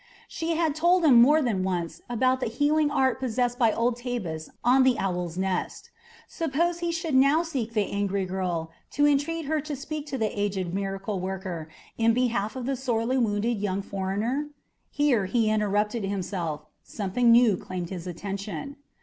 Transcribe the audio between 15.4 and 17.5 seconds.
interrupted himself; something